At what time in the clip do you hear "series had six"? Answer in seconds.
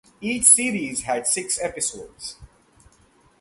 0.45-1.61